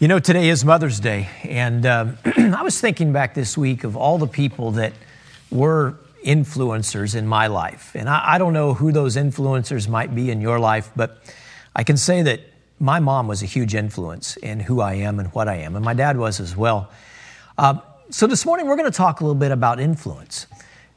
[0.00, 3.96] You know, today is Mother's Day, and um, I was thinking back this week of
[3.96, 4.92] all the people that
[5.50, 7.96] were influencers in my life.
[7.96, 11.20] And I, I, don't know who those influencers might be in your life, but
[11.74, 12.42] I can say that
[12.78, 15.84] my mom was a huge influence in who I am and what I am, and
[15.84, 16.92] my dad was as well.
[17.56, 20.46] Uh, so this morning, we're going to talk a little bit about influence,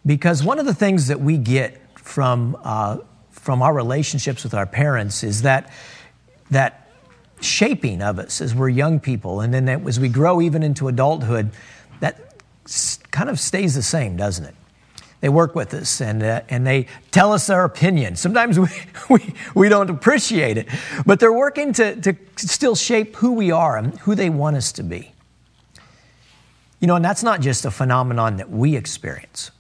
[0.05, 2.99] because one of the things that we get from, uh,
[3.31, 5.73] from our relationships with our parents is that,
[6.51, 6.81] that
[7.41, 9.41] shaping of us as we're young people.
[9.41, 11.51] And then as we grow even into adulthood,
[11.99, 12.35] that
[13.11, 14.55] kind of stays the same, doesn't it?
[15.21, 18.15] They work with us and, uh, and they tell us their opinion.
[18.15, 18.67] Sometimes we,
[19.09, 20.67] we, we don't appreciate it,
[21.05, 24.71] but they're working to, to still shape who we are and who they want us
[24.73, 25.11] to be.
[26.79, 29.51] You know, and that's not just a phenomenon that we experience.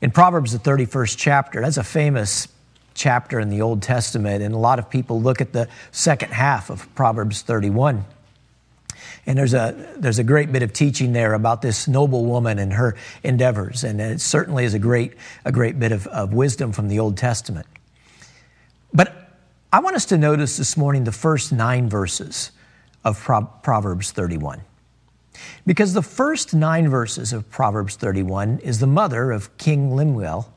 [0.00, 2.48] In Proverbs, the 31st chapter, that's a famous
[2.94, 6.70] chapter in the Old Testament, and a lot of people look at the second half
[6.70, 8.04] of Proverbs 31.
[9.26, 12.72] And there's a, there's a great bit of teaching there about this noble woman and
[12.72, 13.84] her endeavors.
[13.84, 15.12] And it certainly is a great,
[15.44, 17.66] a great bit of, of wisdom from the Old Testament.
[18.92, 19.30] But
[19.72, 22.50] I want us to notice this morning the first nine verses
[23.04, 24.62] of Pro- Proverbs 31.
[25.66, 30.51] Because the first nine verses of Proverbs 31 is the mother of King Lemuel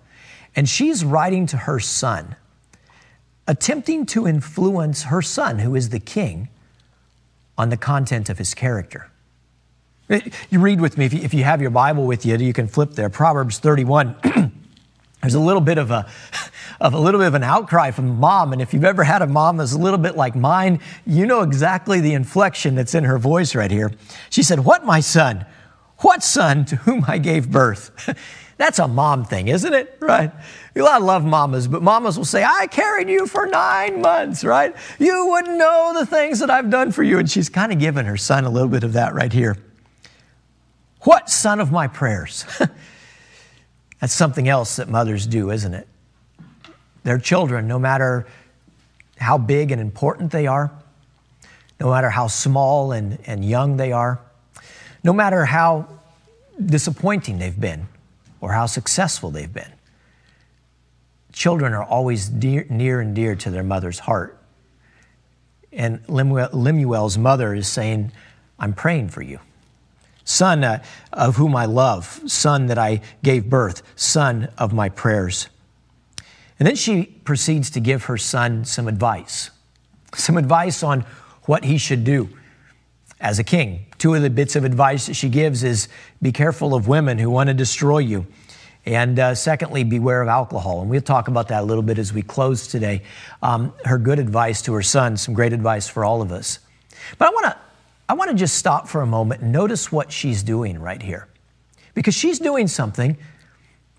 [0.55, 2.35] and she's writing to her son,
[3.47, 6.49] attempting to influence her son, who is the king,
[7.57, 9.09] on the content of his character.
[10.09, 12.91] Eh, you read with me, if you have your Bible with you, you can flip
[12.91, 13.09] there.
[13.09, 14.15] Proverbs 31.
[15.21, 16.07] There's a little bit of a,
[16.79, 18.53] of a little bit of an outcry from mom.
[18.53, 21.41] And if you've ever had a mom that's a little bit like mine, you know
[21.41, 23.91] exactly the inflection that's in her voice right here.
[24.29, 25.45] She said, What, my son?
[25.99, 28.15] What son to whom I gave birth?
[28.57, 29.97] That's a mom thing, isn't it?
[29.99, 30.31] Right?
[30.75, 34.43] A lot of love mamas, but mamas will say, I carried you for nine months,
[34.43, 34.73] right?
[34.97, 37.19] You wouldn't know the things that I've done for you.
[37.19, 39.57] And she's kind of giving her son a little bit of that right here.
[41.01, 42.45] What son of my prayers?
[43.99, 45.87] That's something else that mothers do, isn't it?
[47.03, 48.25] Their children, no matter
[49.17, 50.71] how big and important they are,
[51.79, 54.19] no matter how small and, and young they are,
[55.03, 55.87] no matter how
[56.63, 57.87] disappointing they've been,
[58.41, 59.71] or how successful they've been.
[61.31, 64.37] Children are always dear, near and dear to their mother's heart.
[65.71, 68.11] And Lemuel's mother is saying,
[68.57, 69.39] I'm praying for you.
[70.23, 75.49] Son uh, of whom I love, son that I gave birth, son of my prayers.
[76.57, 79.51] And then she proceeds to give her son some advice,
[80.15, 81.05] some advice on
[81.43, 82.29] what he should do
[83.19, 83.85] as a king.
[83.97, 85.87] Two of the bits of advice that she gives is
[86.21, 88.25] be careful of women who want to destroy you.
[88.85, 90.81] And uh, secondly, beware of alcohol.
[90.81, 93.01] And we'll talk about that a little bit as we close today.
[93.41, 96.59] Um, her good advice to her son, some great advice for all of us.
[97.17, 97.57] But I want to
[98.07, 101.27] I want to just stop for a moment and notice what she's doing right here.
[101.95, 103.17] Because she's doing something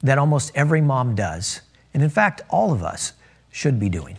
[0.02, 1.60] that almost every mom does.
[1.92, 3.14] And in fact, all of us
[3.50, 4.16] should be doing.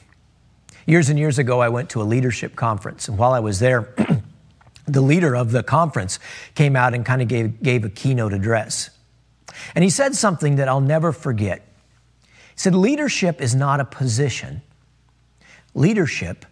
[0.85, 3.07] Years and years ago, I went to a leadership conference.
[3.07, 3.93] And while I was there,
[4.87, 6.19] the leader of the conference
[6.55, 8.89] came out and kind of gave, gave a keynote address.
[9.75, 11.61] And he said something that I'll never forget.
[12.27, 14.61] He said, Leadership is not a position,
[15.73, 16.45] leadership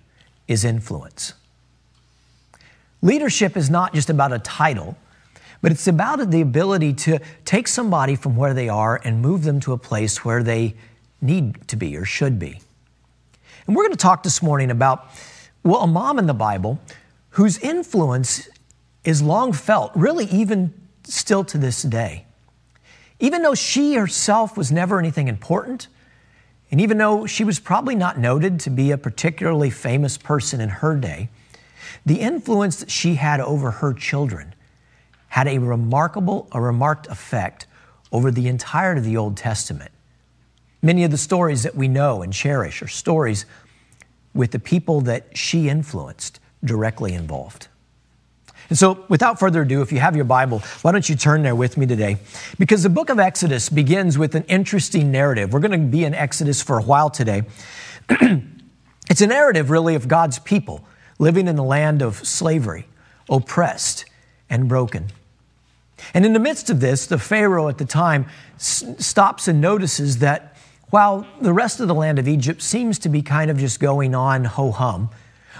[0.48, 1.34] is influence.
[3.02, 4.98] Leadership is not just about a title,
[5.62, 9.60] but it's about the ability to take somebody from where they are and move them
[9.60, 10.76] to a place where they
[11.22, 12.60] need to be or should be.
[13.68, 15.08] And we're going to talk this morning about,
[15.64, 16.80] well, a mom in the Bible
[17.36, 18.48] whose influence
[19.04, 20.74] is long felt, really, even
[21.04, 22.26] still to this day.
[23.20, 25.90] Even though she herself was never anything important,
[26.72, 30.70] and even though she was probably not noted to be a particularly famous person in
[30.70, 31.30] her day,
[32.06, 34.56] the influence that she had over her children
[35.28, 37.68] had a remarkable, a remarked effect
[38.14, 39.92] over the entirety of the Old Testament.
[40.82, 43.46] Many of the stories that we know and cherish are stories
[44.34, 47.68] with the people that she influenced directly involved.
[48.70, 51.56] And so, without further ado, if you have your Bible, why don't you turn there
[51.56, 52.18] with me today?
[52.58, 55.54] Because the book of Exodus begins with an interesting narrative.
[55.54, 57.44] We're going to be in Exodus for a while today.
[58.10, 60.84] it's a narrative, really, of God's people
[61.20, 62.88] living in the land of slavery,
[63.30, 64.06] oppressed
[64.50, 65.08] and broken.
[66.14, 68.26] And in the midst of this, the Pharaoh at the time
[68.56, 70.56] s- stops and notices that
[70.90, 74.14] while the rest of the land of Egypt seems to be kind of just going
[74.14, 75.10] on ho hum,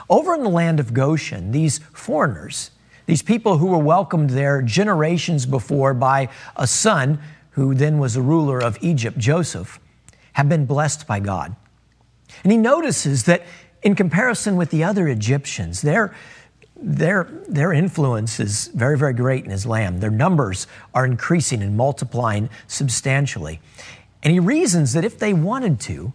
[0.10, 2.72] over in the land of Goshen, these foreigners,
[3.06, 7.20] these people who were welcomed there generations before by a son
[7.52, 9.80] who then was the ruler of Egypt, Joseph,
[10.34, 11.56] have been blessed by God.
[12.44, 13.44] And he notices that
[13.82, 16.14] in comparison with the other Egyptians, they're
[16.78, 20.02] their, their influence is very, very great in his land.
[20.02, 23.62] Their numbers are increasing and multiplying substantially.
[24.24, 26.12] And he reasons that if they wanted to,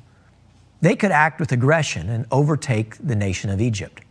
[0.80, 4.02] they could act with aggression and overtake the nation of Egypt.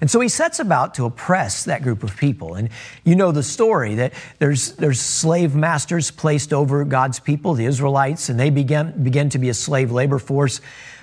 [0.00, 2.54] And so he sets about to oppress that group of people.
[2.54, 2.68] And
[3.04, 8.28] you know the story that there's, there's slave masters placed over God's people, the Israelites,
[8.28, 10.60] and they began, began to be a slave labor force,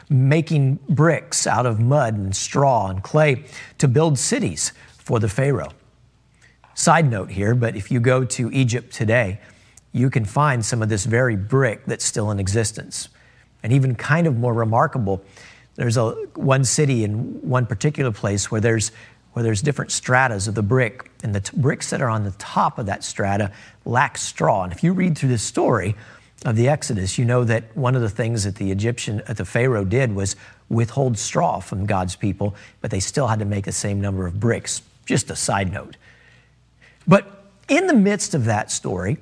[0.09, 3.45] making bricks out of mud and straw and clay
[3.79, 5.71] to build cities for the Pharaoh.
[6.75, 9.39] Side note here, but if you go to Egypt today,
[9.91, 13.09] you can find some of this very brick that's still in existence.
[13.63, 15.23] And even kind of more remarkable,
[15.75, 18.91] there's a, one city in one particular place where there's,
[19.31, 22.31] where there's different stratas of the brick, and the t- bricks that are on the
[22.31, 23.51] top of that strata
[23.85, 24.63] lack straw.
[24.63, 25.95] And if you read through the story
[26.45, 29.45] of the Exodus, you know that one of the things that the Egyptian, that the
[29.45, 30.35] Pharaoh did was
[30.69, 34.39] withhold straw from God's people, but they still had to make the same number of
[34.39, 34.81] bricks.
[35.05, 35.95] Just a side note.
[37.07, 39.17] But in the midst of that story,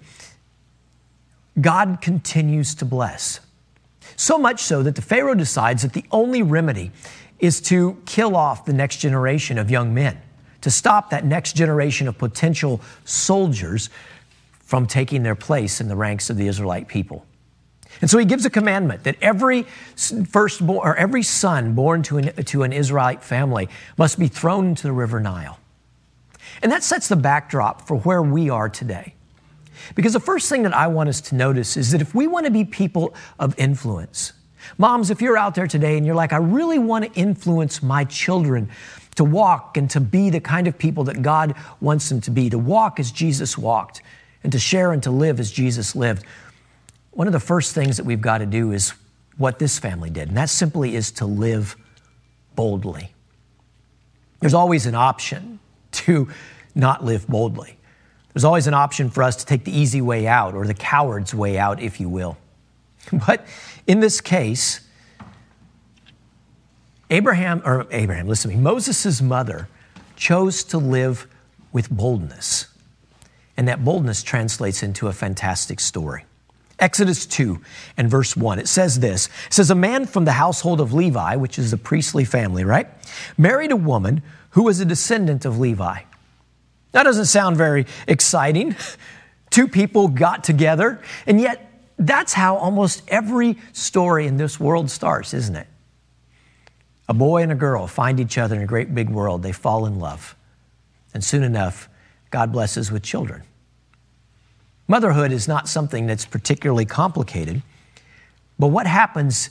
[1.59, 3.39] God continues to bless.
[4.15, 6.91] So much so that the Pharaoh decides that the only remedy
[7.39, 10.21] is to kill off the next generation of young men,
[10.61, 13.89] to stop that next generation of potential soldiers
[14.59, 17.25] from taking their place in the ranks of the Israelite people.
[17.99, 19.63] And so he gives a commandment that every
[20.29, 23.67] firstborn or every son born to an, to an Israelite family
[23.97, 25.59] must be thrown into the river Nile.
[26.61, 29.15] And that sets the backdrop for where we are today.
[29.95, 32.45] Because the first thing that I want us to notice is that if we want
[32.45, 34.33] to be people of influence,
[34.77, 38.03] moms, if you're out there today and you're like, I really want to influence my
[38.05, 38.69] children
[39.15, 42.49] to walk and to be the kind of people that God wants them to be,
[42.49, 44.01] to walk as Jesus walked,
[44.43, 46.25] and to share and to live as Jesus lived,
[47.11, 48.93] one of the first things that we've got to do is
[49.37, 51.75] what this family did, and that simply is to live
[52.55, 53.11] boldly.
[54.39, 55.59] There's always an option
[55.91, 56.29] to
[56.73, 57.77] not live boldly.
[58.33, 61.33] There's always an option for us to take the easy way out or the coward's
[61.33, 62.37] way out, if you will.
[63.27, 63.45] But
[63.87, 64.81] in this case,
[67.09, 69.67] Abraham, or Abraham, listen to me, Moses' mother
[70.15, 71.27] chose to live
[71.73, 72.67] with boldness.
[73.57, 76.25] And that boldness translates into a fantastic story.
[76.79, 77.59] Exodus 2
[77.97, 81.35] and verse 1, it says this It says, A man from the household of Levi,
[81.35, 82.87] which is the priestly family, right,
[83.37, 85.99] married a woman who was a descendant of Levi.
[86.91, 88.75] That doesn't sound very exciting.
[89.49, 95.33] Two people got together, and yet that's how almost every story in this world starts,
[95.33, 95.67] isn't it?
[97.07, 99.43] A boy and a girl find each other in a great big world.
[99.43, 100.35] They fall in love.
[101.13, 101.89] And soon enough,
[102.29, 103.43] God blesses with children.
[104.87, 107.61] Motherhood is not something that's particularly complicated,
[108.57, 109.49] but what happens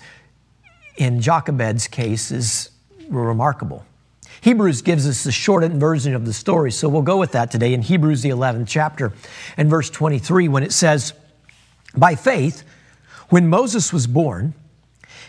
[0.96, 2.70] in Jochebed's case is
[3.08, 3.84] remarkable.
[4.40, 7.74] Hebrews gives us the shortened version of the story, so we'll go with that today
[7.74, 9.12] in Hebrews, the 11th chapter,
[9.56, 11.12] and verse 23, when it says,
[11.94, 12.64] By faith,
[13.28, 14.54] when Moses was born,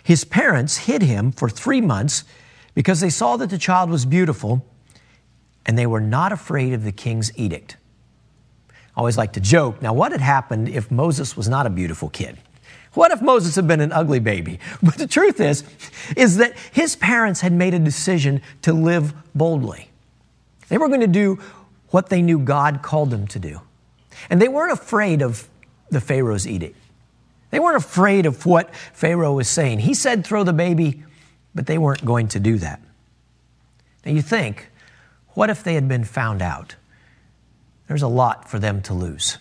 [0.03, 2.23] his parents hid him for three months
[2.73, 4.65] because they saw that the child was beautiful
[5.65, 7.77] and they were not afraid of the king's edict.
[8.71, 9.81] I always like to joke.
[9.81, 12.37] Now, what had happened if Moses was not a beautiful kid?
[12.93, 14.59] What if Moses had been an ugly baby?
[14.83, 15.63] But the truth is,
[16.17, 19.89] is that his parents had made a decision to live boldly.
[20.67, 21.39] They were going to do
[21.89, 23.61] what they knew God called them to do.
[24.29, 25.47] And they weren't afraid of
[25.89, 26.77] the Pharaoh's edict.
[27.49, 29.79] They weren't afraid of what Pharaoh was saying.
[29.79, 31.03] He said, throw the baby,
[31.53, 32.81] but they weren't going to do that.
[34.05, 34.69] Now you think,
[35.29, 36.75] what if they had been found out?
[37.87, 39.37] There's a lot for them to lose.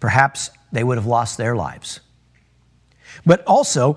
[0.00, 2.00] Perhaps they would have lost their lives.
[3.24, 3.96] But also,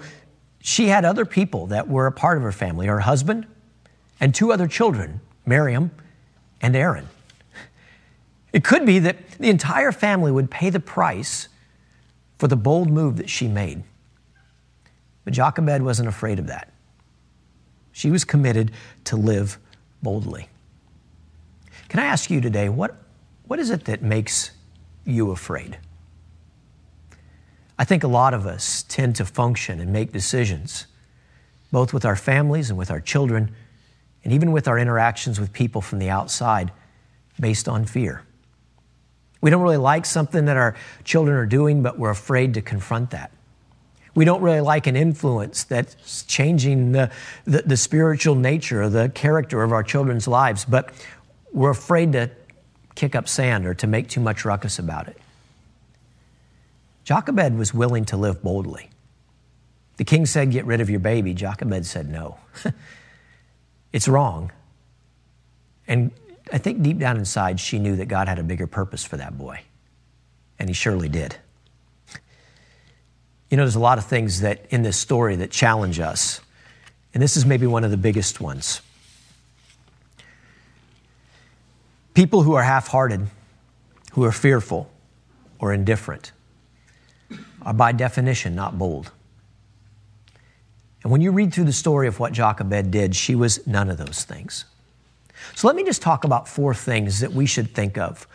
[0.59, 3.45] she had other people that were a part of her family her husband
[4.19, 5.91] and two other children, Miriam
[6.61, 7.07] and Aaron.
[8.53, 11.47] It could be that the entire family would pay the price
[12.37, 13.83] for the bold move that she made.
[15.23, 16.71] But Jochebed wasn't afraid of that.
[17.91, 18.71] She was committed
[19.05, 19.57] to live
[20.01, 20.49] boldly.
[21.89, 22.95] Can I ask you today, what,
[23.45, 24.51] what is it that makes
[25.05, 25.77] you afraid?
[27.79, 30.87] I think a lot of us tend to function and make decisions,
[31.71, 33.53] both with our families and with our children,
[34.23, 36.71] and even with our interactions with people from the outside,
[37.39, 38.23] based on fear.
[39.41, 43.11] We don't really like something that our children are doing, but we're afraid to confront
[43.11, 43.31] that.
[44.15, 47.11] We don't really like an influence that's changing the,
[47.45, 50.91] the, the spiritual nature or the character of our children's lives, but
[51.53, 52.31] we're afraid to
[52.95, 55.17] kick up sand or to make too much ruckus about it.
[57.07, 58.89] Jochebed was willing to live boldly.
[59.95, 61.33] The king said, Get rid of your baby.
[61.33, 62.37] Jochebed said, No.
[63.93, 64.51] it's wrong.
[65.87, 66.11] And
[66.51, 69.37] I think deep down inside, she knew that God had a bigger purpose for that
[69.37, 69.61] boy.
[70.59, 71.37] And he surely did.
[73.49, 76.41] You know, there's a lot of things that in this story that challenge us.
[77.13, 78.81] And this is maybe one of the biggest ones.
[82.13, 83.27] People who are half hearted,
[84.11, 84.91] who are fearful
[85.57, 86.33] or indifferent,
[87.67, 89.11] are by definition not bold.
[91.03, 93.97] And when you read through the story of what Jochebed did, she was none of
[93.97, 94.63] those things.
[95.53, 98.25] So let me just talk about four things that we should think of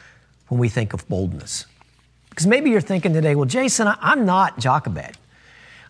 [0.49, 1.65] when we think of boldness.
[2.29, 5.17] Because maybe you're thinking today, well, Jason, I'm not Jochebed.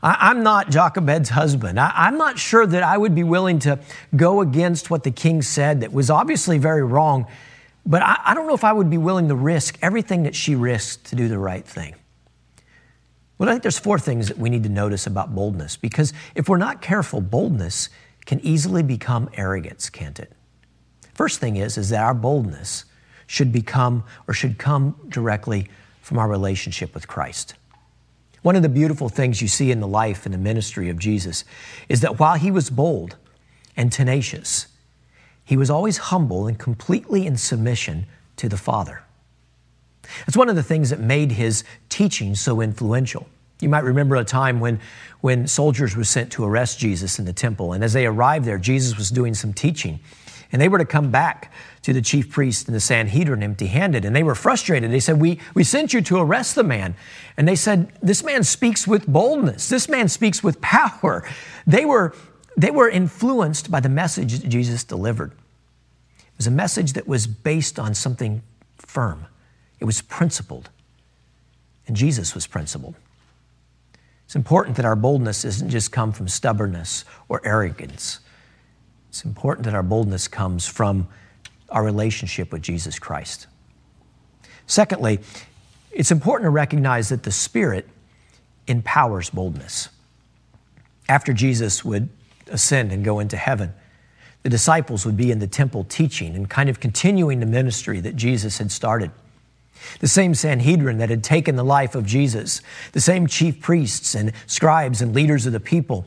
[0.05, 1.79] I'm not Jochebed's husband.
[1.81, 3.81] I'm not sure that I would be willing to
[4.15, 7.27] go against what the king said that was obviously very wrong,
[7.85, 11.07] but I don't know if I would be willing to risk everything that she risked
[11.07, 11.95] to do the right thing.
[13.43, 16.49] Well, I think there's four things that we need to notice about boldness because if
[16.49, 17.89] we're not careful, boldness
[18.25, 20.31] can easily become arrogance, can't it?
[21.13, 22.85] First thing is, is that our boldness
[23.27, 25.69] should become or should come directly
[26.03, 27.55] from our relationship with Christ.
[28.43, 31.45] One of the beautiful things you see in the life and the ministry of Jesus
[31.89, 33.17] is that while he was bold
[33.77, 34.69] and tenacious,
[35.45, 38.07] he was always humble and completely in submission
[38.37, 39.03] to the Father.
[40.29, 43.27] It's one of the things that made his teaching so influential.
[43.63, 44.81] You might remember a time when,
[45.21, 48.59] when soldiers were sent to arrest Jesus in the temple, and as they arrived there,
[48.59, 50.01] Jesus was doing some teaching.
[50.53, 51.51] And they were to come back
[51.83, 54.05] to the chief priest and the Sanhedrin empty handed.
[54.05, 54.91] And they were frustrated.
[54.91, 56.95] They said, we, we sent you to arrest the man.
[57.39, 59.71] And they said, This man speaks with boldness.
[59.71, 61.27] This man speaks with power.
[61.67, 62.15] They were,
[62.55, 65.33] they were influenced by the message that Jesus delivered.
[66.19, 68.43] It was a message that was based on something
[68.77, 69.27] firm,
[69.81, 70.69] it was principled.
[71.89, 72.95] And Jesus was principled.
[74.33, 78.21] It's important that our boldness doesn't just come from stubbornness or arrogance.
[79.11, 81.07] It's important that our boldness comes from
[81.69, 83.47] our relationship with Jesus Christ.
[84.67, 85.21] Secondly,
[85.91, 87.87] it's important to recognize that the Spirit
[88.67, 89.91] empowers boldness.
[91.11, 92.09] After Jesus would
[92.51, 93.75] ascend and go into heaven,
[94.45, 98.17] the disciples would be in the temple teaching and kind of continuing the ministry that
[98.17, 99.11] Jesus had started.
[100.01, 102.61] The same Sanhedrin that had taken the life of Jesus,
[102.93, 106.07] the same chief priests and scribes and leaders of the people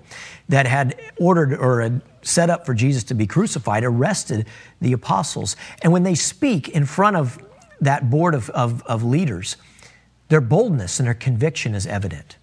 [0.50, 4.48] that had ordered or had set up for Jesus to be crucified arrested
[4.82, 5.56] the apostles.
[5.82, 7.38] And when they speak in front of
[7.82, 9.58] that board of, of, of leaders,
[10.30, 12.38] their boldness and their conviction is evident.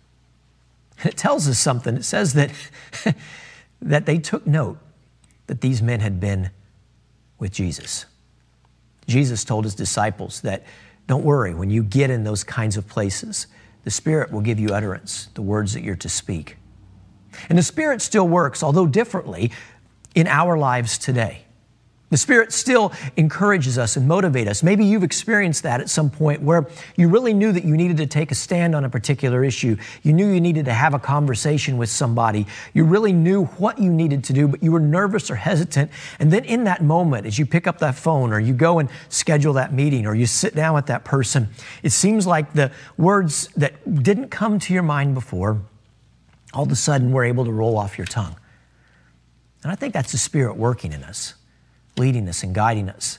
[0.99, 1.97] And it tells us something.
[1.97, 2.51] It says that,
[3.83, 4.79] that they took note
[5.47, 6.51] that these men had been
[7.39, 8.07] with Jesus.
[9.09, 10.63] Jesus told his disciples that
[11.07, 13.47] don't worry, when you get in those kinds of places,
[13.85, 16.57] the Spirit will give you utterance, the words that you're to speak.
[17.49, 19.51] And the Spirit still works, although differently,
[20.15, 21.45] in our lives today.
[22.13, 24.63] The Spirit still encourages us and motivates us.
[24.63, 28.07] Maybe you've experienced that at some point where you really knew that you needed to
[28.07, 29.79] take a stand on a particular issue.
[30.03, 32.47] You knew you needed to have a conversation with somebody.
[32.75, 35.91] You really knew what you needed to do, but you were nervous or hesitant.
[36.19, 38.91] And then in that moment, as you pick up that phone or you go and
[39.09, 41.49] schedule that meeting or you sit down with that person,
[41.83, 45.63] it seems like the words that didn't come to your mind before,
[46.53, 48.37] all of a sudden were able to roll off your tongue.
[49.63, 51.37] And I think that's the Spirit working in us
[51.97, 53.19] leading us and guiding us.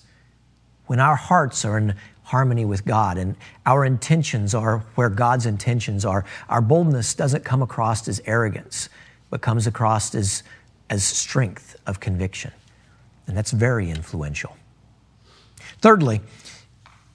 [0.86, 6.06] When our hearts are in harmony with God and our intentions are where God's intentions
[6.06, 8.90] are, our boldness doesn't come across as arrogance,
[9.30, 10.44] but comes across as,
[10.90, 12.52] as strength of conviction.
[13.28, 14.56] And that's very influential.
[15.82, 16.22] Thirdly,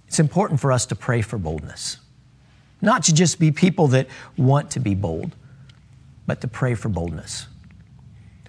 [0.07, 1.99] it's important for us to pray for boldness.
[2.81, 5.35] Not to just be people that want to be bold,
[6.27, 7.47] but to pray for boldness.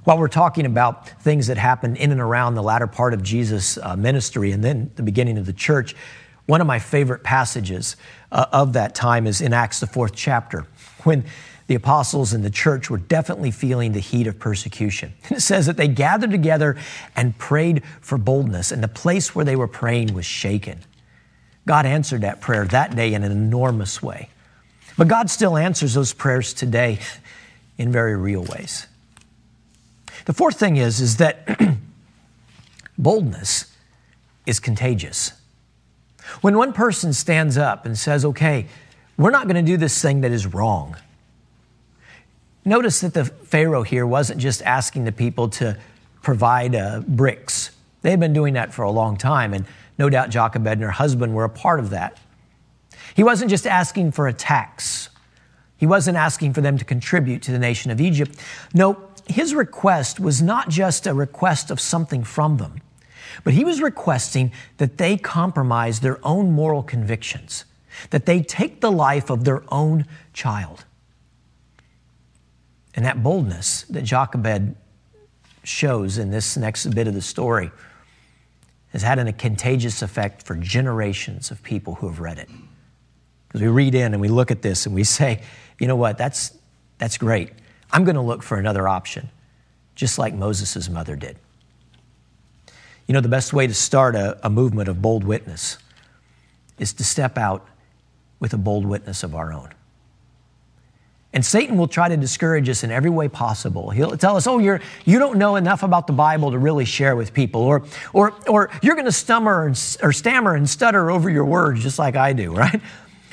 [0.04, 3.78] While we're talking about things that happened in and around the latter part of Jesus'
[3.78, 5.96] uh, ministry and then the beginning of the church,
[6.46, 7.96] one of my favorite passages
[8.32, 10.66] uh, of that time is in Acts, the fourth chapter,
[11.04, 11.26] when
[11.68, 15.14] the apostles and the church were definitely feeling the heat of persecution.
[15.30, 16.76] it says that they gathered together
[17.16, 20.80] and prayed for boldness, and the place where they were praying was shaken.
[21.68, 24.30] God answered that prayer that day in an enormous way.
[24.98, 26.98] But God still answers those prayers today
[27.78, 28.88] in very real ways.
[30.26, 31.48] The fourth thing is, is that
[32.98, 33.74] boldness
[34.46, 35.34] is contagious.
[36.42, 38.68] When one person stands up and says, okay,
[39.18, 40.96] we're not going to do this thing that is wrong.
[42.66, 45.78] Notice that the Pharaoh here wasn't just asking the people to
[46.22, 47.72] provide uh, bricks.
[48.02, 49.66] They had been doing that for a long time, and
[49.98, 52.18] no doubt Jochebed and her husband were a part of that.
[53.16, 55.10] He wasn't just asking for a tax.
[55.78, 58.38] He wasn't asking for them to contribute to the nation of Egypt.
[58.74, 58.94] No,
[59.30, 62.82] his request was not just a request of something from them,
[63.44, 67.66] but he was requesting that they compromise their own moral convictions,
[68.10, 70.84] that they take the life of their own child.
[72.96, 74.76] And that boldness that Jochebed
[75.64, 77.72] shows in this next bit of the story
[78.92, 82.50] has had a contagious effect for generations of people who have read it.
[83.48, 85.44] Because we read in and we look at this and we say,
[85.80, 86.58] you know what, that's,
[86.98, 87.52] that's great.
[87.92, 89.30] I'm going to look for another option,
[89.96, 91.38] just like Moses' mother did.
[93.08, 95.78] You know, the best way to start a, a movement of bold witness
[96.78, 97.68] is to step out
[98.40, 99.70] with a bold witness of our own.
[101.32, 103.92] And Satan will try to discourage us in every way possible.
[103.92, 107.16] He'll tell us, oh, you're, you don't know enough about the Bible to really share
[107.16, 107.62] with people.
[107.62, 111.84] Or, or, or you're going to stammer and, or stammer and stutter over your words
[111.84, 112.82] just like I do, right?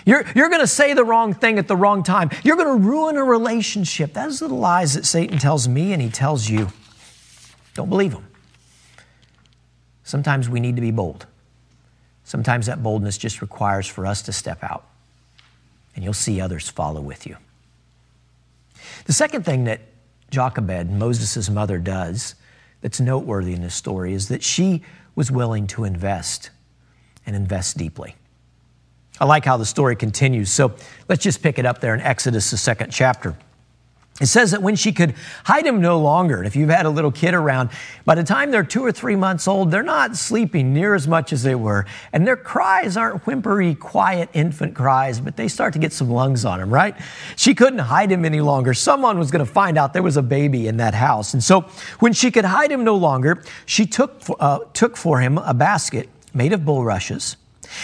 [0.06, 2.30] You're, you're going to say the wrong thing at the wrong time.
[2.44, 4.14] You're going to ruin a relationship.
[4.14, 6.68] Those are the lies that Satan tells me and he tells you.
[7.74, 8.26] Don't believe them.
[10.04, 11.26] Sometimes we need to be bold.
[12.22, 14.84] Sometimes that boldness just requires for us to step out,
[15.94, 17.36] and you'll see others follow with you.
[19.04, 19.80] The second thing that
[20.30, 22.36] Jochebed, Moses' mother, does
[22.80, 24.82] that's noteworthy in this story is that she
[25.14, 26.50] was willing to invest
[27.24, 28.14] and invest deeply.
[29.20, 30.50] I like how the story continues.
[30.50, 30.74] So
[31.08, 33.36] let's just pick it up there in Exodus, the second chapter.
[34.18, 36.90] It says that when she could hide him no longer, and if you've had a
[36.90, 37.68] little kid around,
[38.06, 41.34] by the time they're two or three months old, they're not sleeping near as much
[41.34, 41.84] as they were.
[42.14, 46.46] And their cries aren't whimpery, quiet infant cries, but they start to get some lungs
[46.46, 46.96] on them, right?
[47.36, 48.72] She couldn't hide him any longer.
[48.72, 51.34] Someone was going to find out there was a baby in that house.
[51.34, 51.62] And so
[52.00, 56.08] when she could hide him no longer, she took, uh, took for him a basket
[56.32, 57.36] made of bulrushes.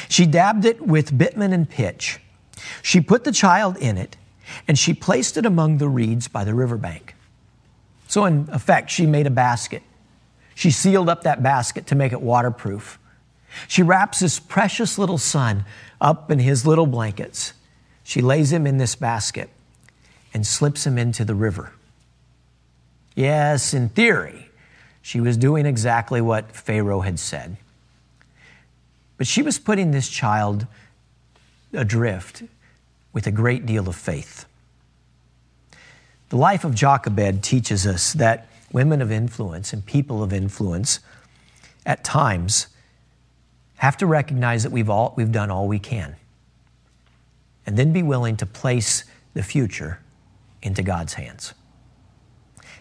[0.08, 2.20] She dabbed it with bitumen and pitch.
[2.82, 4.16] She put the child in it
[4.68, 7.14] and she placed it among the reeds by the riverbank.
[8.08, 9.82] So, in effect, she made a basket.
[10.54, 12.98] She sealed up that basket to make it waterproof.
[13.68, 15.64] She wraps this precious little son
[16.00, 17.54] up in his little blankets.
[18.04, 19.50] She lays him in this basket
[20.34, 21.72] and slips him into the river.
[23.14, 24.50] Yes, in theory,
[25.02, 27.56] she was doing exactly what Pharaoh had said.
[29.22, 30.66] But she was putting this child
[31.72, 32.42] adrift
[33.12, 34.46] with a great deal of faith.
[36.30, 40.98] The life of Jochebed teaches us that women of influence and people of influence
[41.86, 42.66] at times
[43.76, 46.16] have to recognize that we've, all, we've done all we can
[47.64, 49.04] and then be willing to place
[49.34, 50.00] the future
[50.62, 51.54] into God's hands.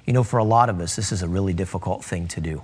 [0.08, 2.64] You know, for a lot of us, this is a really difficult thing to do.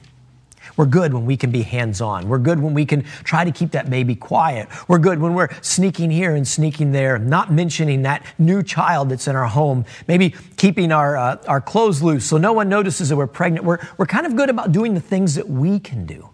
[0.78, 2.30] We're good when we can be hands on.
[2.30, 4.70] We're good when we can try to keep that baby quiet.
[4.88, 9.28] We're good when we're sneaking here and sneaking there, not mentioning that new child that's
[9.28, 13.16] in our home, maybe keeping our, uh, our clothes loose so no one notices that
[13.16, 13.66] we're pregnant.
[13.66, 16.30] We're, we're kind of good about doing the things that we can do.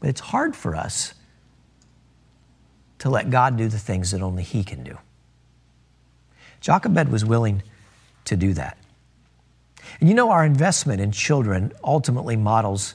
[0.00, 1.12] But it's hard for us
[3.00, 4.96] to let God do the things that only He can do.
[6.60, 7.62] Jochebed was willing
[8.24, 8.78] to do that.
[10.00, 12.94] And you know, our investment in children ultimately models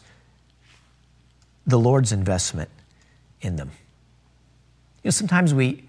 [1.67, 2.69] the Lord's investment
[3.41, 3.71] in them.
[5.03, 5.83] You know, sometimes we,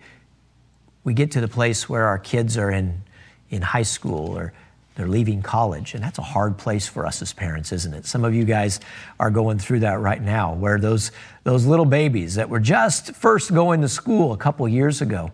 [1.04, 3.02] we get to the place where our kids are in,
[3.48, 4.52] in high school or
[4.96, 8.04] they're leaving college, and that's a hard place for us as parents, isn't it?
[8.04, 8.80] Some of you guys
[9.20, 11.12] are going through that right now, where those,
[11.44, 15.30] those little babies that were just first going to school a couple years ago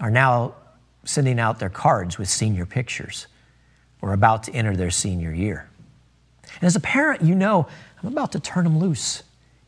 [0.00, 0.56] are now
[1.04, 3.28] sending out their cards with senior pictures
[4.02, 5.68] or about to enter their senior year.
[6.56, 7.68] And as a parent, you know,
[8.02, 9.22] I'm about to turn them loose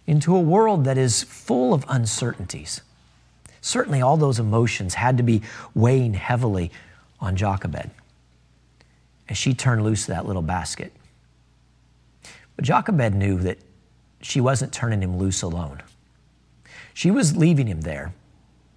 [0.08, 2.80] into a world that is full of uncertainties.
[3.60, 5.42] Certainly, all those emotions had to be
[5.74, 6.72] weighing heavily
[7.20, 7.90] on Jochebed
[9.28, 10.92] as she turned loose that little basket.
[12.56, 13.58] But Jochebed knew that
[14.22, 15.82] she wasn't turning him loose alone.
[16.94, 18.14] She was leaving him there,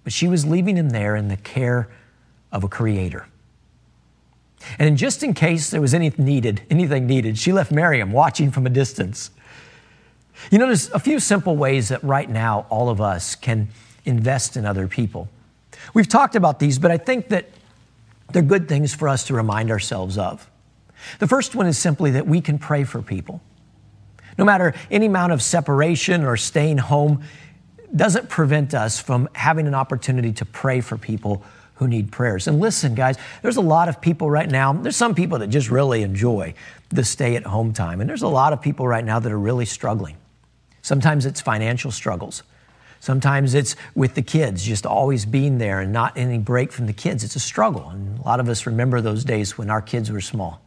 [0.04, 1.88] but she was leaving him there in the care
[2.52, 3.26] of a creator.
[4.78, 8.66] And just in case there was anything needed, anything needed, she left Miriam watching from
[8.66, 9.30] a distance.
[10.50, 13.68] You know, there's a few simple ways that right now all of us can
[14.04, 15.28] invest in other people.
[15.94, 17.48] We've talked about these, but I think that
[18.32, 20.48] they're good things for us to remind ourselves of.
[21.18, 23.40] The first one is simply that we can pray for people.
[24.38, 27.22] No matter any amount of separation or staying home
[27.94, 32.48] doesn't prevent us from having an opportunity to pray for people who need prayers.
[32.48, 35.70] And listen, guys, there's a lot of people right now, there's some people that just
[35.70, 36.54] really enjoy
[36.88, 38.00] the stay at home time.
[38.00, 40.16] And there's a lot of people right now that are really struggling.
[40.82, 42.42] Sometimes it's financial struggles.
[43.00, 46.92] Sometimes it's with the kids, just always being there and not any break from the
[46.92, 47.24] kids.
[47.24, 47.88] It's a struggle.
[47.90, 50.60] And a lot of us remember those days when our kids were small.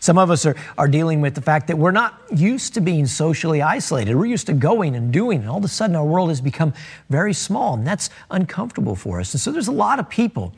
[0.00, 3.06] Some of us are, are dealing with the fact that we're not used to being
[3.06, 4.16] socially isolated.
[4.16, 6.72] We're used to going and doing, and all of a sudden our world has become
[7.10, 9.34] very small, and that's uncomfortable for us.
[9.34, 10.54] And so there's a lot of people,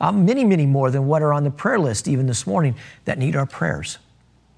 [0.00, 3.18] uh, many, many more than what are on the prayer list even this morning, that
[3.18, 3.98] need our prayers.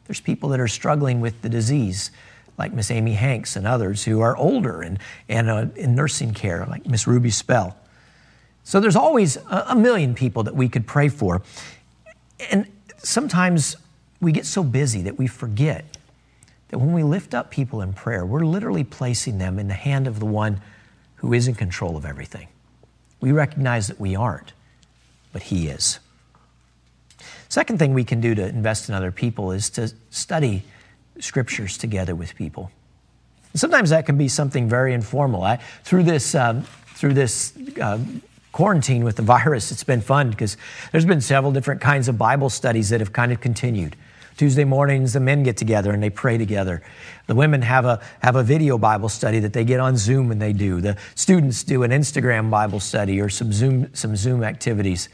[0.06, 2.10] There's people that are struggling with the disease,
[2.58, 6.66] like Miss Amy Hanks and others who are older and, and uh, in nursing care,
[6.66, 7.76] like Miss Ruby Spell.
[8.64, 11.42] So there's always a, a million people that we could pray for.
[12.50, 12.66] And
[12.98, 13.76] sometimes
[14.20, 15.84] we get so busy that we forget
[16.68, 20.06] that when we lift up people in prayer, we're literally placing them in the hand
[20.06, 20.60] of the one
[21.16, 22.48] who is in control of everything.
[23.20, 24.52] We recognize that we aren't,
[25.32, 26.00] but He is.
[27.48, 30.64] Second thing we can do to invest in other people is to study
[31.20, 32.70] scriptures together with people.
[33.54, 35.42] Sometimes that can be something very informal.
[35.42, 36.62] I, through this, um,
[36.94, 37.98] through this uh,
[38.52, 40.56] quarantine with the virus, it's been fun because
[40.92, 43.96] there's been several different kinds of Bible studies that have kind of continued.
[44.36, 46.82] Tuesday mornings, the men get together and they pray together.
[47.26, 50.40] The women have a, have a video Bible study that they get on Zoom and
[50.40, 50.82] they do.
[50.82, 55.08] The students do an Instagram Bible study or some Zoom, some Zoom activities.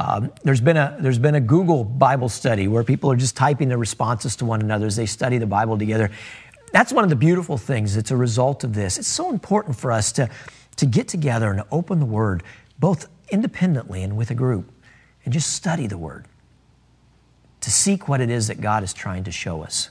[0.00, 3.68] Um, there's, been a, there's been a Google Bible study where people are just typing
[3.68, 6.10] their responses to one another as they study the Bible together.
[6.72, 8.96] That's one of the beautiful things that's a result of this.
[8.96, 10.30] It's so important for us to,
[10.76, 12.42] to get together and open the Word,
[12.78, 14.72] both independently and with a group,
[15.26, 16.24] and just study the Word
[17.60, 19.90] to seek what it is that God is trying to show us.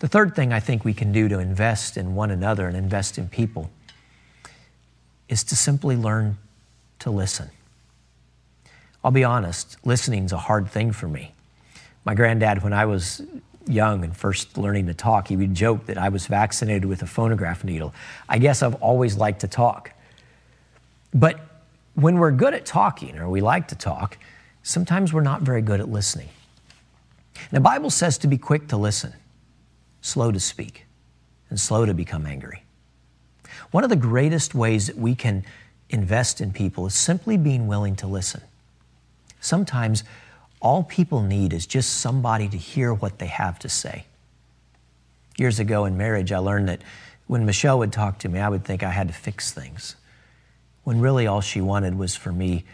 [0.00, 3.16] The third thing I think we can do to invest in one another and invest
[3.16, 3.70] in people
[5.30, 6.36] is to simply learn
[6.98, 7.48] to listen.
[9.04, 11.32] I'll be honest, listening's a hard thing for me.
[12.04, 13.22] My granddad, when I was
[13.66, 17.06] young and first learning to talk, he would joke that I was vaccinated with a
[17.06, 17.94] phonograph needle.
[18.28, 19.92] I guess I've always liked to talk.
[21.14, 21.40] But
[21.94, 24.18] when we're good at talking, or we like to talk,
[24.62, 26.28] sometimes we're not very good at listening.
[27.50, 29.14] the Bible says to be quick to listen,
[30.00, 30.86] slow to speak,
[31.48, 32.62] and slow to become angry.
[33.70, 35.44] One of the greatest ways that we can
[35.88, 38.42] invest in people is simply being willing to listen.
[39.40, 40.04] Sometimes
[40.60, 44.04] all people need is just somebody to hear what they have to say.
[45.36, 46.82] Years ago in marriage, I learned that
[47.26, 49.96] when Michelle would talk to me, I would think I had to fix things,
[50.84, 52.64] when really all she wanted was for me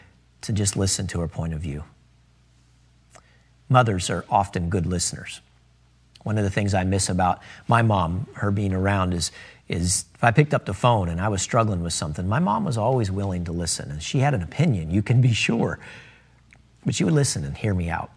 [0.41, 1.85] to just listen to her point of view.
[3.69, 5.41] Mothers are often good listeners.
[6.23, 9.31] One of the things I miss about my mom, her being around, is,
[9.69, 12.65] is if I picked up the phone and I was struggling with something, my mom
[12.65, 13.91] was always willing to listen.
[13.91, 15.79] And she had an opinion, you can be sure.
[16.87, 18.11] But you would listen and hear me out.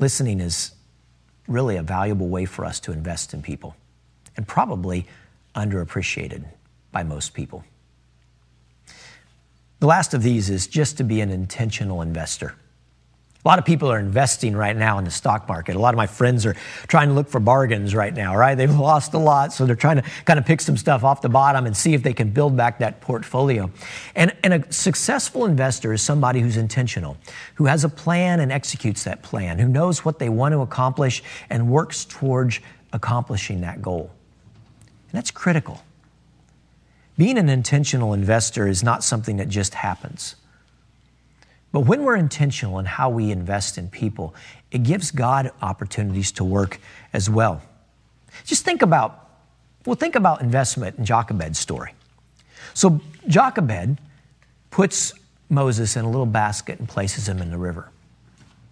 [0.00, 0.72] Listening is
[1.48, 3.76] really a valuable way for us to invest in people
[4.36, 5.06] and probably
[5.54, 6.44] underappreciated
[6.90, 7.64] by most people.
[9.78, 12.54] The last of these is just to be an intentional investor.
[13.46, 15.76] A lot of people are investing right now in the stock market.
[15.76, 16.54] A lot of my friends are
[16.88, 18.56] trying to look for bargains right now, right?
[18.56, 21.28] They've lost a lot, so they're trying to kind of pick some stuff off the
[21.28, 23.70] bottom and see if they can build back that portfolio.
[24.16, 27.18] And, and a successful investor is somebody who's intentional,
[27.54, 31.22] who has a plan and executes that plan, who knows what they want to accomplish
[31.48, 32.58] and works towards
[32.92, 34.10] accomplishing that goal.
[35.10, 35.84] And that's critical.
[37.16, 40.34] Being an intentional investor is not something that just happens.
[41.76, 44.34] But when we're intentional in how we invest in people,
[44.70, 46.80] it gives God opportunities to work
[47.12, 47.60] as well.
[48.46, 49.28] Just think about,
[49.84, 51.92] well, think about investment in Jochebed's story.
[52.72, 53.98] So Jochebed
[54.70, 55.12] puts
[55.50, 57.90] Moses in a little basket and places him in the river.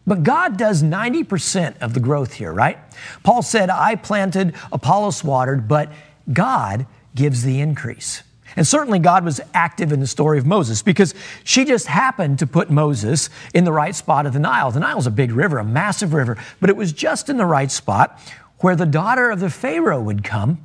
[0.06, 2.78] But God does 90% of the growth here, right?
[3.22, 5.92] Paul said, I planted, Apollos watered, but
[6.32, 8.22] God gives the increase.
[8.56, 12.46] And certainly God was active in the story of Moses because she just happened to
[12.46, 14.70] put Moses in the right spot of the Nile.
[14.70, 17.70] The Nile's a big river, a massive river, but it was just in the right
[17.70, 18.20] spot
[18.58, 20.58] where the daughter of the Pharaoh would come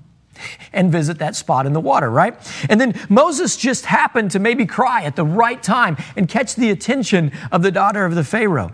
[0.71, 2.35] and visit that spot in the water, right?
[2.69, 6.69] And then Moses just happened to maybe cry at the right time and catch the
[6.69, 8.73] attention of the daughter of the Pharaoh.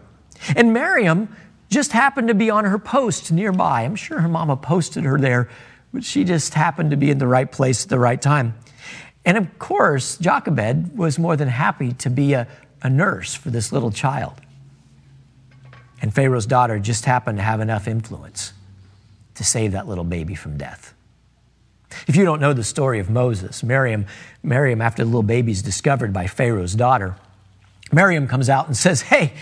[0.56, 1.36] And Miriam
[1.70, 3.82] just happened to be on her post nearby.
[3.82, 5.50] I'm sure her mama posted her there,
[5.92, 8.54] but she just happened to be in the right place at the right time.
[9.26, 12.48] And of course, Jochebed was more than happy to be a,
[12.82, 14.40] a nurse for this little child.
[16.02, 18.54] And Pharaoh's daughter just happened to have enough influence
[19.34, 20.94] to save that little baby from death.
[22.08, 24.06] If you don't know the story of Moses, Miriam,
[24.44, 27.16] Miriam, after the little baby is discovered by Pharaoh's daughter,
[27.92, 29.34] Miriam comes out and says, Hey,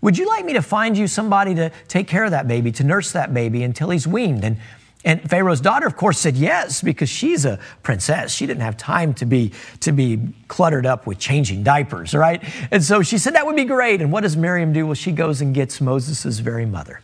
[0.00, 2.84] would you like me to find you somebody to take care of that baby, to
[2.84, 4.44] nurse that baby until he's weaned?
[4.44, 4.56] And
[5.02, 8.34] And Pharaoh's daughter, of course, said yes because she's a princess.
[8.34, 12.42] She didn't have time to be, to be cluttered up with changing diapers, right?
[12.70, 14.02] And so she said that would be great.
[14.02, 14.84] And what does Miriam do?
[14.86, 17.00] Well, she goes and gets Moses' very mother.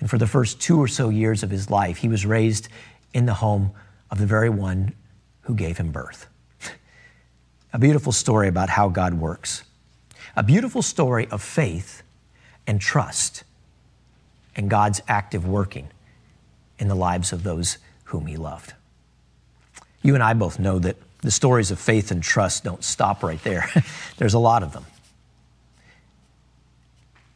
[0.00, 2.68] And for the first two or so years of his life, he was raised
[3.14, 3.70] in the home
[4.10, 4.92] of the very one
[5.42, 6.26] who gave him birth.
[7.72, 9.62] A beautiful story about how God works.
[10.34, 12.02] A beautiful story of faith
[12.66, 13.44] and trust
[14.56, 15.88] and God's active working
[16.82, 18.74] in the lives of those whom he loved.
[20.02, 23.42] You and I both know that the stories of faith and trust don't stop right
[23.44, 23.70] there.
[24.18, 24.84] There's a lot of them.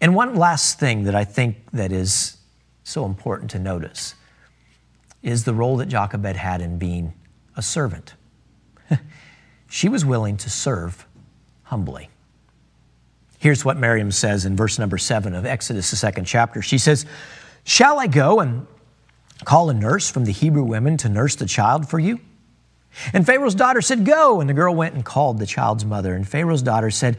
[0.01, 2.39] And one last thing that I think that is
[2.83, 4.17] so important to notice
[5.23, 7.15] is the role that Jochebed had in being
[7.57, 8.15] a servant.
[9.71, 11.07] she was willing to serve
[11.63, 12.11] humbly.
[13.39, 16.63] Here's what Miriam says in verse number seven of Exodus, the second chapter.
[16.63, 17.07] She says,
[17.63, 18.67] Shall I go and
[19.45, 22.21] call a nurse from the Hebrew women to nurse the child for you?
[23.13, 24.41] And Pharaoh's daughter said, Go.
[24.41, 26.15] And the girl went and called the child's mother.
[26.15, 27.19] And Pharaoh's daughter said,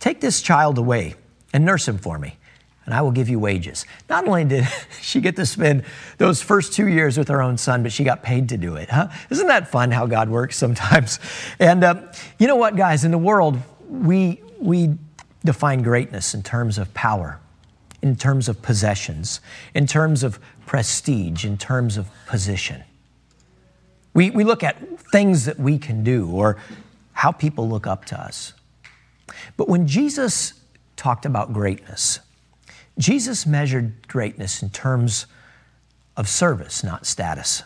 [0.00, 1.14] Take this child away
[1.52, 2.36] and nurse him for me,
[2.84, 3.84] and I will give you wages.
[4.08, 4.68] Not only did
[5.00, 5.84] she get to spend
[6.18, 8.90] those first two years with her own son, but she got paid to do it.
[8.90, 9.08] Huh?
[9.30, 11.18] Isn't that fun how God works sometimes?
[11.58, 13.04] And um, you know what, guys?
[13.04, 14.96] In the world, we, we
[15.44, 17.40] define greatness in terms of power,
[18.02, 19.40] in terms of possessions,
[19.74, 22.84] in terms of prestige, in terms of position.
[24.14, 24.76] We, we look at
[25.10, 26.58] things that we can do or
[27.12, 28.52] how people look up to us.
[29.56, 30.54] But when Jesus
[30.96, 32.20] talked about greatness,
[32.98, 35.26] Jesus measured greatness in terms
[36.16, 37.62] of service, not status.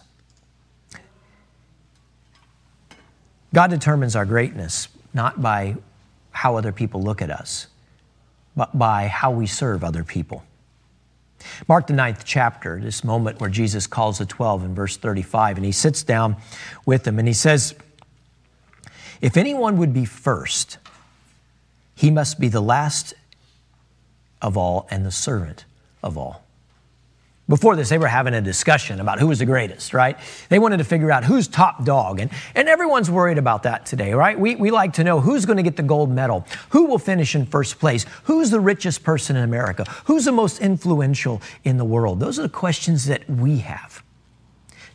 [3.55, 5.77] God determines our greatness not by
[6.31, 7.67] how other people look at us,
[8.75, 10.45] by how we serve other people.
[11.69, 15.67] Mark the ninth chapter, this moment where Jesus calls the 12 in verse 35, and
[15.67, 16.37] he sits down
[16.87, 17.75] with them and he says,
[19.21, 20.79] If anyone would be first,
[21.95, 23.15] he must be the last
[24.41, 25.65] of all and the servant
[26.03, 26.42] of all.
[27.49, 30.17] Before this, they were having a discussion about who was the greatest, right?
[30.49, 32.21] They wanted to figure out who's top dog.
[32.21, 34.39] And, and everyone's worried about that today, right?
[34.39, 37.35] We, we like to know who's going to get the gold medal, who will finish
[37.35, 41.85] in first place, who's the richest person in America, who's the most influential in the
[41.85, 42.21] world.
[42.21, 44.05] Those are the questions that we have.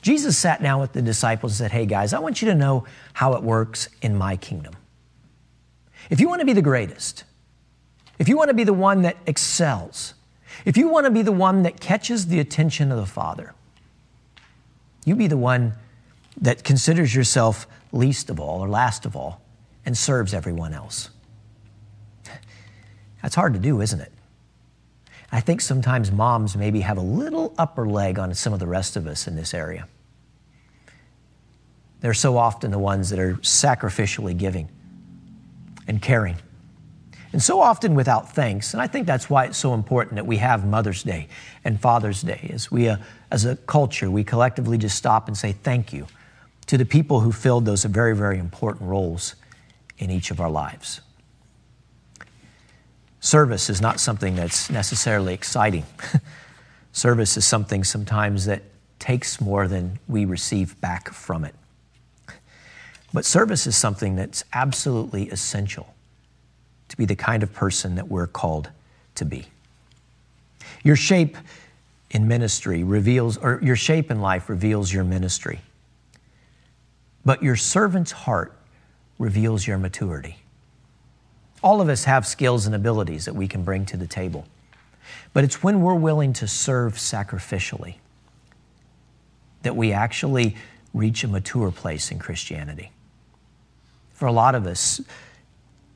[0.01, 2.86] Jesus sat down with the disciples and said, Hey guys, I want you to know
[3.12, 4.73] how it works in my kingdom.
[6.10, 7.25] If you want to be the greatest,
[8.17, 10.13] if you want to be the one that excels,
[10.67, 13.53] if you want to be the one that catches the attention of the Father,
[15.06, 15.71] you be the one
[16.41, 19.39] that considers yourself least of all or last of all
[19.86, 21.10] and serves everyone else.
[23.21, 24.12] That's hard to do, isn't it?
[25.32, 28.97] I think sometimes moms maybe have a little upper leg on some of the rest
[28.97, 29.88] of us in this area.
[32.01, 34.67] They're so often the ones that are sacrificially giving
[35.88, 36.36] and caring
[37.38, 38.73] and so often without thanks.
[38.73, 41.28] And I think that's why it's so important that we have Mother's Day
[41.63, 42.50] and Father's Day.
[42.52, 42.97] As we, uh,
[43.30, 46.08] as a culture, we collectively just stop and say thank you
[46.65, 49.36] to the people who filled those very, very important roles
[50.00, 51.02] in each of our lives.
[53.19, 55.86] Service is not something that's necessarily exciting.
[56.91, 58.63] Service is something sometimes that
[58.97, 61.54] takes more than we receive back from it.
[63.13, 65.93] But service is something that's absolutely essential
[66.89, 68.69] to be the kind of person that we're called
[69.15, 69.45] to be.
[70.84, 71.38] Your shape
[72.10, 75.62] in ministry reveals, or your shape in life reveals your ministry.
[77.26, 78.58] But your servant's heart
[79.19, 80.38] reveals your maturity.
[81.62, 84.45] All of us have skills and abilities that we can bring to the table.
[85.34, 87.95] But it's when we're willing to serve sacrificially
[89.63, 90.56] that we actually
[90.93, 92.91] reach a mature place in Christianity.
[94.13, 95.02] For a lot of us,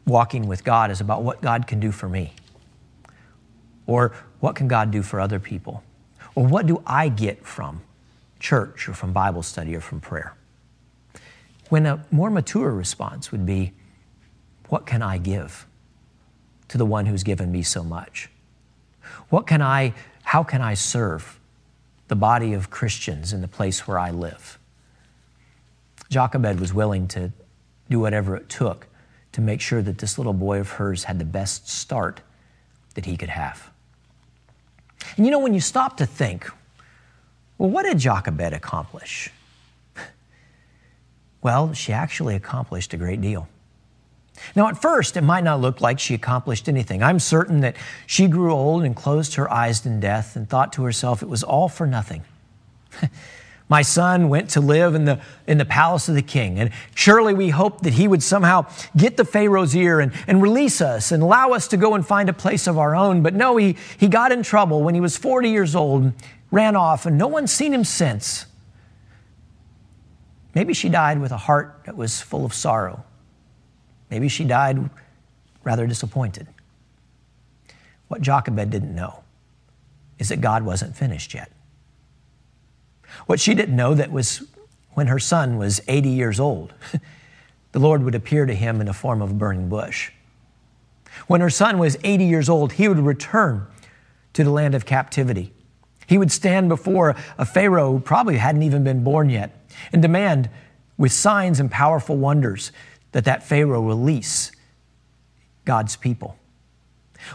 [0.05, 2.33] walking with God is about what God can do for me.
[3.85, 5.83] Or what can God do for other people?
[6.35, 7.81] Or what do I get from
[8.39, 10.35] church or from Bible study or from prayer?
[11.69, 13.73] When a more mature response would be,
[14.69, 15.67] what can I give
[16.69, 18.29] to the one who's given me so much?
[19.29, 21.39] What can I, how can I serve
[22.07, 24.57] the body of Christians in the place where I live?
[26.09, 27.31] Jochebed was willing to
[27.89, 28.87] do whatever it took
[29.33, 32.21] to make sure that this little boy of hers had the best start
[32.95, 33.71] that he could have.
[35.17, 36.49] And you know, when you stop to think,
[37.57, 39.29] well, what did Jochebed accomplish?
[41.43, 43.47] Well, she actually accomplished a great deal.
[44.55, 47.01] Now, at first, it might not look like she accomplished anything.
[47.01, 50.83] I'm certain that she grew old and closed her eyes in death and thought to
[50.83, 52.23] herself it was all for nothing.
[53.71, 56.59] My son went to live in the, in the palace of the king.
[56.59, 58.65] And surely we hoped that he would somehow
[58.97, 62.27] get the Pharaoh's ear and, and release us and allow us to go and find
[62.27, 63.23] a place of our own.
[63.23, 66.11] But no, he, he got in trouble when he was 40 years old,
[66.51, 68.45] ran off, and no one's seen him since.
[70.53, 73.05] Maybe she died with a heart that was full of sorrow.
[74.09, 74.89] Maybe she died
[75.63, 76.45] rather disappointed.
[78.09, 79.23] What Jochebed didn't know
[80.19, 81.53] is that God wasn't finished yet.
[83.25, 84.43] What she didn't know that was
[84.93, 86.73] when her son was 80 years old,
[87.71, 90.11] the Lord would appear to him in the form of a burning bush.
[91.27, 93.67] When her son was 80 years old, he would return
[94.33, 95.53] to the land of captivity.
[96.07, 99.57] He would stand before a Pharaoh who probably hadn't even been born yet
[99.93, 100.49] and demand,
[100.97, 102.71] with signs and powerful wonders,
[103.13, 104.51] that that Pharaoh release
[105.65, 106.37] God's people.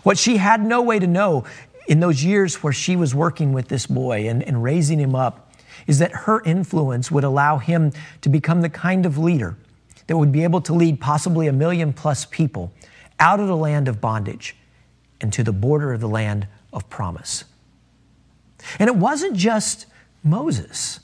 [0.03, 1.45] What she had no way to know
[1.89, 5.46] in those years where she was working with this boy and, and raising him up
[5.87, 9.57] is that her influence would allow him to become the kind of leader
[10.07, 12.73] that would be able to lead possibly a million plus people
[13.19, 14.57] out of the land of bondage
[15.21, 17.45] and to the border of the land of promise.
[18.79, 19.87] And it wasn't just
[20.23, 21.01] Moses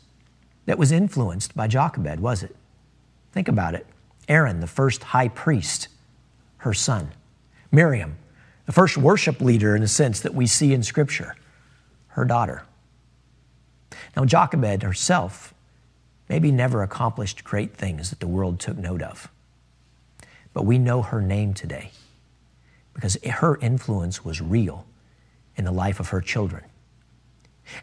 [0.66, 2.54] that was influenced by Jochebed, was it?
[3.32, 3.86] Think about it.
[4.28, 5.88] Aaron, the first high priest,
[6.58, 7.10] her son.
[7.70, 8.16] Miriam,
[8.66, 11.34] the first worship leader in a sense that we see in Scripture,
[12.08, 12.62] her daughter.
[14.16, 15.54] Now, Jochebed herself
[16.28, 19.28] maybe never accomplished great things that the world took note of.
[20.54, 21.90] But we know her name today
[22.94, 24.86] because her influence was real
[25.56, 26.64] in the life of her children.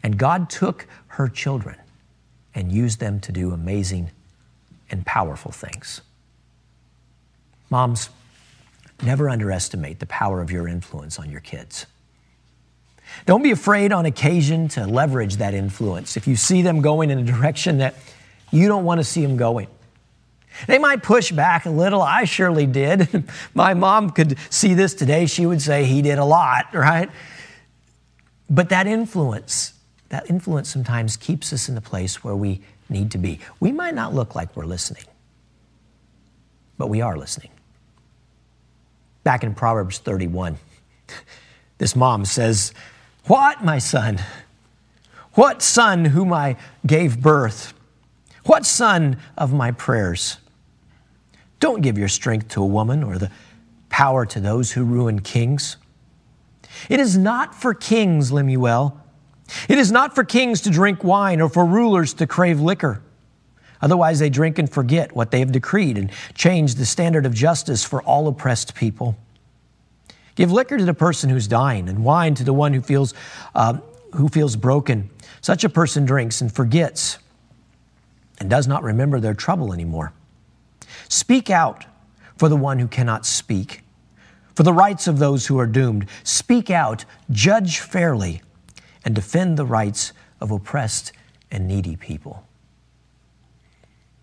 [0.03, 1.77] And God took her children
[2.53, 4.11] and used them to do amazing
[4.89, 6.01] and powerful things.
[7.69, 8.09] Moms,
[9.03, 11.85] never underestimate the power of your influence on your kids.
[13.25, 17.19] Don't be afraid on occasion to leverage that influence if you see them going in
[17.19, 17.95] a direction that
[18.51, 19.67] you don't want to see them going.
[20.67, 22.01] They might push back a little.
[22.01, 23.23] I surely did.
[23.53, 25.25] My mom could see this today.
[25.25, 27.10] She would say he did a lot, right?
[28.49, 29.73] But that influence,
[30.10, 33.39] that influence sometimes keeps us in the place where we need to be.
[33.60, 35.03] We might not look like we're listening,
[36.77, 37.51] but we are listening.
[39.23, 40.58] Back in Proverbs 31,
[41.77, 42.73] this mom says,
[43.25, 44.19] what, my son?
[45.34, 47.73] What son whom I gave birth?
[48.45, 50.38] What son of my prayers?
[51.60, 53.32] Don't give your strength to a woman or the
[53.89, 55.77] power to those who ruin kings.
[56.89, 58.99] It is not for kings, Lemuel.
[59.67, 63.01] It is not for kings to drink wine or for rulers to crave liquor.
[63.82, 67.84] Otherwise, they drink and forget what they have decreed and change the standard of justice
[67.84, 69.15] for all oppressed people.
[70.39, 73.13] Give liquor to the person who's dying and wine to the one who feels,
[73.56, 73.80] uh,
[74.13, 75.10] who feels broken.
[75.41, 77.17] Such a person drinks and forgets
[78.39, 80.13] and does not remember their trouble anymore.
[81.10, 81.84] Speak out
[82.38, 83.84] for the one who cannot speak,
[84.56, 86.06] for the rights of those who are doomed.
[86.23, 88.41] Speak out, judge fairly,
[89.04, 91.12] and defend the rights of oppressed
[91.52, 92.47] and needy people.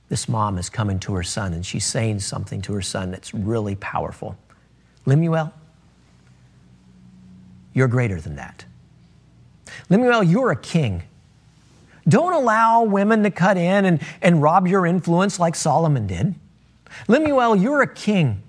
[0.09, 3.35] This mom is coming to her son and she's saying something to her son that's
[3.35, 4.39] really powerful.
[5.05, 5.53] Lemuel,
[7.77, 8.65] you're greater than that.
[9.91, 11.03] Lemuel, you're a king.
[12.09, 16.35] Don't allow women to cut in and, and rob your influence like Solomon did.
[17.07, 18.43] Lemuel, you're a king.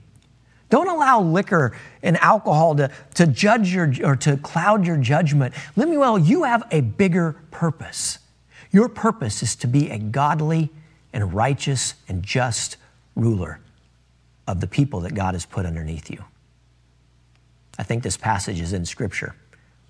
[0.69, 5.53] Don't allow liquor and alcohol to, to judge your or to cloud your judgment.
[5.75, 8.19] Lemuel, you have a bigger purpose.
[8.71, 10.69] Your purpose is to be a godly
[11.11, 12.77] and righteous and just
[13.13, 13.59] ruler
[14.47, 16.23] of the people that God has put underneath you.
[17.77, 19.35] I think this passage is in Scripture,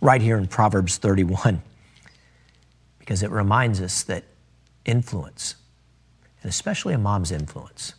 [0.01, 1.61] right here in Proverbs 31,
[2.99, 4.25] because it reminds us that
[4.85, 5.55] influence,
[6.41, 7.93] and especially a mom's influence,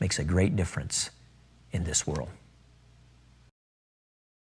[0.00, 1.10] makes a great difference
[1.72, 2.30] in this world.